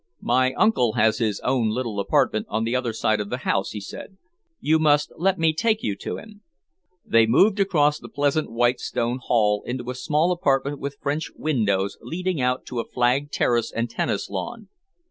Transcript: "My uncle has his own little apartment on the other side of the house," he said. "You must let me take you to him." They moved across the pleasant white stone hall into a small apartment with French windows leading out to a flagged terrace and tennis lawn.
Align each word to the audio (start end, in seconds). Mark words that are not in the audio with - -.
"My 0.23 0.53
uncle 0.53 0.93
has 0.93 1.19
his 1.19 1.39
own 1.41 1.69
little 1.69 1.99
apartment 1.99 2.47
on 2.49 2.63
the 2.63 2.75
other 2.75 2.91
side 2.91 3.19
of 3.19 3.29
the 3.29 3.45
house," 3.45 3.69
he 3.69 3.79
said. 3.79 4.17
"You 4.59 4.79
must 4.79 5.11
let 5.15 5.37
me 5.37 5.53
take 5.53 5.83
you 5.83 5.95
to 5.97 6.17
him." 6.17 6.41
They 7.05 7.27
moved 7.27 7.59
across 7.59 7.99
the 7.99 8.09
pleasant 8.09 8.49
white 8.51 8.79
stone 8.79 9.19
hall 9.21 9.61
into 9.63 9.91
a 9.91 9.93
small 9.93 10.31
apartment 10.31 10.79
with 10.79 10.97
French 11.03 11.29
windows 11.35 11.99
leading 12.01 12.41
out 12.41 12.65
to 12.65 12.79
a 12.79 12.87
flagged 12.89 13.31
terrace 13.31 13.71
and 13.71 13.91
tennis 13.91 14.27
lawn. 14.27 14.69